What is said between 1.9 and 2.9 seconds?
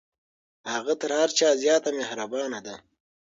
مهربانه ده.